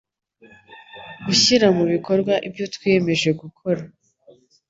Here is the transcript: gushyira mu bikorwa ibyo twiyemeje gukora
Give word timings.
gushyira 1.25 1.67
mu 1.77 1.83
bikorwa 1.93 2.33
ibyo 2.47 2.65
twiyemeje 2.73 3.29
gukora 3.41 3.81